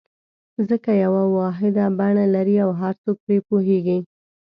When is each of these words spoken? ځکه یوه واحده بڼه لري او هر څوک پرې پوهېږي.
ځکه 0.69 0.91
یوه 1.03 1.23
واحده 1.37 1.85
بڼه 1.99 2.25
لري 2.35 2.55
او 2.65 2.71
هر 2.81 2.93
څوک 3.03 3.17
پرې 3.25 3.37
پوهېږي. 3.47 3.97